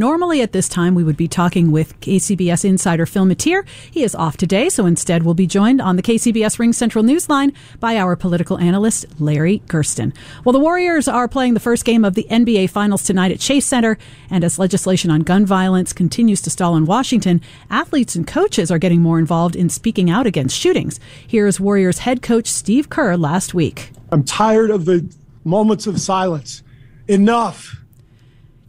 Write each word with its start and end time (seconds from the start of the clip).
Normally 0.00 0.40
at 0.40 0.52
this 0.52 0.66
time, 0.66 0.94
we 0.94 1.04
would 1.04 1.18
be 1.18 1.28
talking 1.28 1.70
with 1.70 2.00
KCBS 2.00 2.64
insider 2.64 3.04
Phil 3.04 3.26
Matier. 3.26 3.66
He 3.90 4.02
is 4.02 4.14
off 4.14 4.38
today, 4.38 4.70
so 4.70 4.86
instead 4.86 5.24
we'll 5.24 5.34
be 5.34 5.46
joined 5.46 5.82
on 5.82 5.96
the 5.96 6.02
KCBS 6.02 6.56
RingCentral 6.56 7.04
Newsline 7.04 7.54
by 7.80 7.98
our 7.98 8.16
political 8.16 8.56
analyst, 8.56 9.04
Larry 9.20 9.60
Gerston. 9.66 10.14
Well, 10.42 10.54
the 10.54 10.58
Warriors 10.58 11.06
are 11.06 11.28
playing 11.28 11.52
the 11.52 11.60
first 11.60 11.84
game 11.84 12.02
of 12.02 12.14
the 12.14 12.26
NBA 12.30 12.70
Finals 12.70 13.02
tonight 13.02 13.30
at 13.30 13.40
Chase 13.40 13.66
Center, 13.66 13.98
and 14.30 14.42
as 14.42 14.58
legislation 14.58 15.10
on 15.10 15.20
gun 15.20 15.44
violence 15.44 15.92
continues 15.92 16.40
to 16.40 16.50
stall 16.50 16.76
in 16.76 16.86
Washington, 16.86 17.42
athletes 17.68 18.16
and 18.16 18.26
coaches 18.26 18.70
are 18.70 18.78
getting 18.78 19.02
more 19.02 19.18
involved 19.18 19.54
in 19.54 19.68
speaking 19.68 20.08
out 20.08 20.26
against 20.26 20.56
shootings. 20.56 20.98
Here's 21.28 21.60
Warriors 21.60 21.98
head 21.98 22.22
coach 22.22 22.46
Steve 22.46 22.88
Kerr 22.88 23.18
last 23.18 23.52
week. 23.52 23.90
I'm 24.10 24.24
tired 24.24 24.70
of 24.70 24.86
the 24.86 25.06
moments 25.44 25.86
of 25.86 26.00
silence. 26.00 26.62
Enough. 27.06 27.79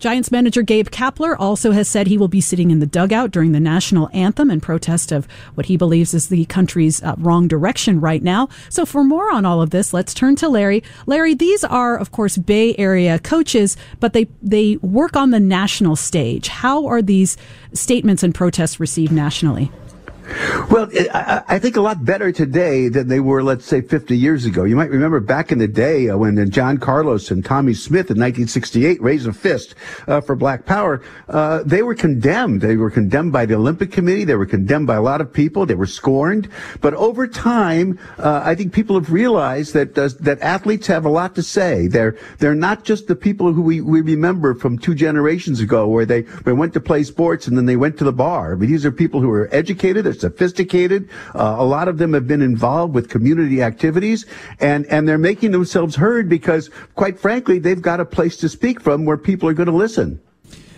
Giants 0.01 0.31
manager 0.31 0.63
Gabe 0.63 0.89
Kapler 0.89 1.35
also 1.37 1.73
has 1.73 1.87
said 1.87 2.07
he 2.07 2.17
will 2.17 2.27
be 2.27 2.41
sitting 2.41 2.71
in 2.71 2.79
the 2.79 2.87
dugout 2.87 3.29
during 3.29 3.51
the 3.51 3.59
national 3.59 4.09
anthem 4.13 4.49
in 4.49 4.59
protest 4.59 5.11
of 5.11 5.27
what 5.53 5.67
he 5.67 5.77
believes 5.77 6.15
is 6.15 6.29
the 6.29 6.45
country's 6.45 7.03
uh, 7.03 7.13
wrong 7.19 7.47
direction 7.47 8.01
right 8.01 8.23
now. 8.23 8.49
So 8.69 8.83
for 8.83 9.03
more 9.03 9.31
on 9.31 9.45
all 9.45 9.61
of 9.61 9.69
this, 9.69 9.93
let's 9.93 10.15
turn 10.15 10.35
to 10.37 10.49
Larry. 10.49 10.81
Larry, 11.05 11.35
these 11.35 11.63
are 11.63 11.95
of 11.95 12.11
course 12.11 12.35
Bay 12.35 12.75
Area 12.79 13.19
coaches, 13.19 13.77
but 13.99 14.13
they 14.13 14.27
they 14.41 14.77
work 14.77 15.15
on 15.15 15.29
the 15.29 15.39
national 15.39 15.95
stage. 15.95 16.47
How 16.47 16.87
are 16.87 17.03
these 17.03 17.37
statements 17.73 18.23
and 18.23 18.33
protests 18.33 18.79
received 18.79 19.11
nationally? 19.11 19.71
Well, 20.69 20.89
I 21.13 21.59
think 21.59 21.75
a 21.75 21.81
lot 21.81 22.05
better 22.05 22.31
today 22.31 22.87
than 22.87 23.07
they 23.07 23.19
were, 23.19 23.43
let's 23.43 23.65
say, 23.65 23.81
50 23.81 24.17
years 24.17 24.45
ago. 24.45 24.63
You 24.63 24.75
might 24.75 24.89
remember 24.89 25.19
back 25.19 25.51
in 25.51 25.57
the 25.57 25.67
day 25.67 26.09
uh, 26.09 26.17
when 26.17 26.49
John 26.49 26.77
Carlos 26.77 27.31
and 27.31 27.43
Tommie 27.43 27.73
Smith 27.73 28.09
in 28.09 28.17
1968 28.17 29.01
raised 29.01 29.27
a 29.27 29.33
fist 29.33 29.75
uh, 30.07 30.21
for 30.21 30.35
black 30.35 30.65
power. 30.65 31.01
Uh, 31.27 31.63
they 31.65 31.83
were 31.83 31.95
condemned. 31.95 32.61
They 32.61 32.77
were 32.77 32.91
condemned 32.91 33.33
by 33.33 33.45
the 33.45 33.55
Olympic 33.55 33.91
Committee. 33.91 34.23
They 34.23 34.35
were 34.35 34.45
condemned 34.45 34.87
by 34.87 34.95
a 34.95 35.01
lot 35.01 35.19
of 35.19 35.33
people. 35.33 35.65
They 35.65 35.75
were 35.75 35.85
scorned. 35.85 36.47
But 36.79 36.93
over 36.93 37.27
time, 37.27 37.99
uh, 38.17 38.41
I 38.43 38.55
think 38.55 38.73
people 38.73 38.97
have 38.97 39.11
realized 39.11 39.73
that 39.73 39.97
uh, 39.97 40.09
that 40.21 40.39
athletes 40.41 40.87
have 40.87 41.05
a 41.05 41.09
lot 41.09 41.35
to 41.35 41.43
say. 41.43 41.87
They're 41.87 42.17
they're 42.39 42.55
not 42.55 42.83
just 42.83 43.07
the 43.07 43.15
people 43.15 43.53
who 43.53 43.61
we, 43.61 43.81
we 43.81 44.01
remember 44.01 44.53
from 44.55 44.77
two 44.77 44.95
generations 44.95 45.59
ago, 45.59 45.87
where 45.87 46.05
they, 46.05 46.21
they 46.21 46.53
went 46.53 46.73
to 46.73 46.79
play 46.79 47.03
sports 47.03 47.47
and 47.47 47.57
then 47.57 47.65
they 47.65 47.75
went 47.75 47.97
to 47.97 48.03
the 48.03 48.13
bar. 48.13 48.53
I 48.53 48.55
mean, 48.55 48.71
these 48.71 48.85
are 48.85 48.91
people 48.91 49.21
who 49.21 49.31
are 49.31 49.49
educated 49.53 50.05
sophisticated. 50.19 51.09
Uh, 51.33 51.55
a 51.57 51.63
lot 51.63 51.87
of 51.87 51.97
them 51.97 52.13
have 52.13 52.27
been 52.27 52.41
involved 52.41 52.93
with 52.93 53.09
community 53.09 53.61
activities, 53.61 54.25
and 54.59 54.85
and 54.87 55.07
they're 55.07 55.17
making 55.17 55.51
themselves 55.51 55.95
heard 55.95 56.27
because, 56.27 56.69
quite 56.95 57.19
frankly, 57.19 57.59
they've 57.59 57.81
got 57.81 57.99
a 57.99 58.05
place 58.05 58.37
to 58.37 58.49
speak 58.49 58.81
from 58.81 59.05
where 59.05 59.17
people 59.17 59.47
are 59.47 59.53
going 59.53 59.69
to 59.69 59.75
listen. 59.75 60.19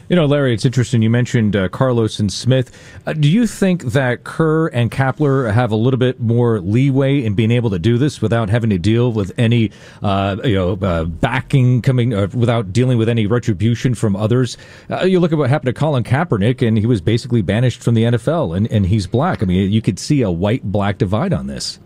You 0.10 0.18
know, 0.18 0.26
Larry, 0.26 0.54
it's 0.54 0.66
interesting. 0.66 1.02
You 1.02 1.10
mentioned 1.10 1.56
uh, 1.56 1.70
Carlos 1.70 2.20
and 2.20 2.32
Smith. 2.32 2.78
Uh, 3.06 3.14
do 3.14 3.30
you 3.30 3.48
think 3.48 3.84
that 3.94 4.26
Kerr 4.26 4.68
and 4.68 4.92
Kapler 4.92 5.54
have 5.54 5.72
a 5.72 5.78
little 5.78 5.98
bit 5.98 6.20
more 6.20 6.60
leeway 6.60 7.24
in 7.24 7.36
being 7.36 7.52
able 7.52 7.70
to 7.70 7.80
do 7.80 7.98
this 7.98 8.22
without 8.22 8.50
having 8.50 8.70
to 8.72 8.78
deal 8.78 9.14
with 9.14 9.32
any, 9.38 9.72
uh, 10.02 10.36
you 10.44 10.56
know, 10.56 10.74
uh, 10.74 11.06
backing 11.06 11.82
coming, 11.82 12.14
uh, 12.14 12.28
without 12.34 12.74
dealing 12.74 12.98
with 12.98 13.08
any 13.08 13.28
retribution 13.28 13.96
from 13.96 14.18
others? 14.18 14.58
Uh, 14.90 15.06
you 15.06 15.22
look 15.22 15.32
at 15.32 15.38
what 15.38 15.50
happened 15.50 15.74
to 15.74 15.80
Colin 15.80 16.04
Kaepernick, 16.04 16.68
and 16.68 16.78
he 16.78 16.86
was 16.86 17.00
basically 17.00 17.42
banished 17.42 17.82
from 17.82 17.94
the 17.94 18.04
NFL, 18.04 18.58
and, 18.58 18.70
and 18.72 18.86
he's 18.86 19.08
black. 19.08 19.42
I 19.42 19.46
mean, 19.46 19.72
you 19.72 19.82
could 19.82 20.00
see 20.00 20.22
a 20.22 20.30
white-black 20.30 20.98
divide 20.98 21.32
on 21.32 21.48
this. 21.48 21.80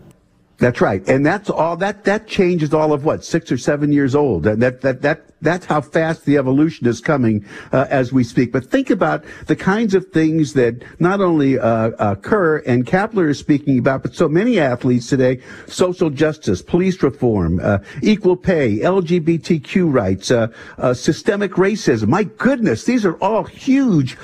That's 0.58 0.80
right, 0.80 1.08
and 1.08 1.24
that's 1.24 1.50
all. 1.50 1.76
That 1.76 2.02
that 2.04 2.26
change 2.26 2.64
is 2.64 2.74
all 2.74 2.92
of 2.92 3.04
what 3.04 3.24
six 3.24 3.52
or 3.52 3.58
seven 3.58 3.92
years 3.92 4.16
old, 4.16 4.44
and 4.44 4.60
that 4.60 4.80
that 4.80 5.02
that 5.02 5.22
that's 5.40 5.66
how 5.66 5.80
fast 5.80 6.24
the 6.24 6.36
evolution 6.36 6.88
is 6.88 7.00
coming 7.00 7.46
uh, 7.70 7.86
as 7.90 8.12
we 8.12 8.24
speak. 8.24 8.50
But 8.50 8.64
think 8.64 8.90
about 8.90 9.24
the 9.46 9.54
kinds 9.54 9.94
of 9.94 10.08
things 10.08 10.54
that 10.54 10.82
not 11.00 11.20
only 11.20 11.60
uh, 11.60 11.64
uh, 11.64 12.16
Kerr 12.16 12.58
and 12.66 12.84
Kapler 12.84 13.28
is 13.30 13.38
speaking 13.38 13.78
about, 13.78 14.02
but 14.02 14.16
so 14.16 14.28
many 14.28 14.58
athletes 14.58 15.06
today: 15.06 15.40
social 15.68 16.10
justice, 16.10 16.60
police 16.60 17.00
reform, 17.04 17.60
uh, 17.62 17.78
equal 18.02 18.34
pay, 18.34 18.78
LGBTQ 18.78 19.92
rights, 19.94 20.32
uh, 20.32 20.48
uh, 20.78 20.92
systemic 20.92 21.52
racism. 21.52 22.08
My 22.08 22.24
goodness, 22.24 22.82
these 22.82 23.06
are 23.06 23.14
all 23.18 23.44
huge 23.44 24.16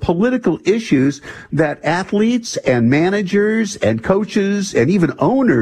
political 0.00 0.58
issues 0.66 1.22
that 1.52 1.82
athletes 1.84 2.58
and 2.58 2.90
managers 2.90 3.76
and 3.76 4.04
coaches 4.04 4.74
and 4.74 4.90
even 4.90 5.14
owners 5.20 5.53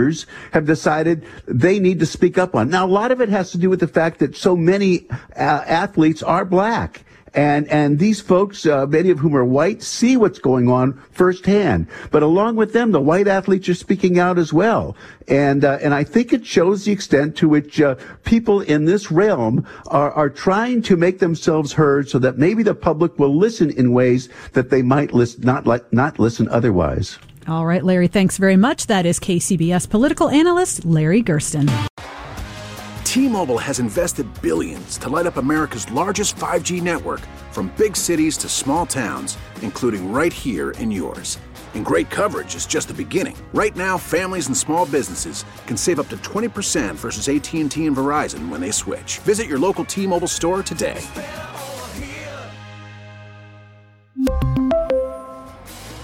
have 0.53 0.67
decided 0.67 1.25
they 1.47 1.79
need 1.79 1.99
to 2.01 2.07
speak 2.07 2.39
up 2.39 2.55
on. 2.55 2.71
Now, 2.71 2.87
a 2.87 2.93
lot 3.01 3.11
of 3.11 3.21
it 3.21 3.29
has 3.29 3.51
to 3.53 3.59
do 3.59 3.71
with 3.71 3.81
the 3.81 3.89
fact 3.89 4.19
that 4.21 4.37
so 4.37 4.57
many 4.57 5.09
uh, 5.11 5.63
athletes 5.67 6.23
are 6.23 6.45
black. 6.45 7.05
And, 7.35 7.67
and 7.69 7.99
these 7.99 8.21
folks, 8.21 8.67
uh, 8.67 8.85
many 8.87 9.09
of 9.09 9.19
whom 9.19 9.35
are 9.35 9.45
white, 9.45 9.83
see 9.83 10.19
what's 10.19 10.39
going 10.39 10.69
on 10.69 11.01
firsthand. 11.13 11.87
But 12.11 12.23
along 12.23 12.57
with 12.57 12.75
them, 12.75 12.93
the 12.93 13.01
white 13.01 13.27
athletes 13.27 13.71
are 13.71 13.75
speaking 13.75 14.19
out 14.19 14.39
as 14.39 14.53
well. 14.53 14.95
And, 15.29 15.65
uh, 15.65 15.79
and 15.81 15.95
I 15.95 16.05
think 16.05 16.35
it 16.35 16.45
shows 16.45 16.85
the 16.85 16.93
extent 16.93 17.35
to 17.37 17.49
which 17.49 17.81
uh, 17.81 17.95
people 18.25 18.61
in 18.61 18.85
this 18.85 19.11
realm 19.11 19.67
are, 19.87 20.13
are 20.13 20.29
trying 20.29 20.83
to 20.83 20.97
make 20.97 21.21
themselves 21.21 21.73
heard 21.73 22.07
so 22.09 22.19
that 22.19 22.37
maybe 22.37 22.63
the 22.63 22.75
public 22.75 23.19
will 23.19 23.35
listen 23.35 23.71
in 23.71 23.93
ways 23.95 24.29
that 24.53 24.69
they 24.69 24.83
might 24.83 25.15
list, 25.15 25.43
not, 25.43 25.67
like, 25.67 25.91
not 25.91 26.19
listen 26.19 26.49
otherwise. 26.49 27.19
All 27.49 27.67
right, 27.67 27.83
Larry, 27.83 28.09
thanks 28.09 28.39
very 28.39 28.57
much. 28.57 28.87
That 28.87 29.05
is 29.05 29.19
KCBS 29.19 29.91
political 29.91 30.29
analyst 30.29 30.85
Larry 30.85 31.23
Gerston. 31.23 31.69
T-Mobile 33.05 33.59
has 33.59 33.79
invested 33.79 34.27
billions 34.41 34.97
to 34.99 35.09
light 35.11 35.27
up 35.27 35.37
America's 35.37 35.91
largest 35.91 36.37
5G 36.37 36.81
network 36.81 37.21
from 37.51 37.73
big 37.77 37.95
cities 37.95 38.39
to 38.39 38.49
small 38.49 38.87
towns, 38.87 39.37
including 39.61 40.13
right 40.13 40.33
here 40.33 40.71
in 40.73 40.91
yours. 40.91 41.39
And 41.75 41.85
great 41.85 42.09
coverage 42.11 42.55
is 42.55 42.65
just 42.65 42.89
the 42.89 42.95
beginning. 42.95 43.37
Right 43.53 43.75
now, 43.77 43.99
families 43.99 44.47
and 44.47 44.57
small 44.57 44.87
businesses 44.87 45.45
can 45.67 45.77
save 45.77 45.99
up 46.01 46.09
to 46.09 46.17
20% 46.19 46.95
versus 46.95 47.29
AT&T 47.29 47.87
and 47.87 47.97
Verizon 47.97 48.49
when 48.49 48.61
they 48.61 48.71
switch. 48.71 49.19
Visit 49.19 49.47
your 49.47 49.59
local 49.59 49.85
T-Mobile 49.85 50.29
store 50.29 50.63
today. 50.63 51.01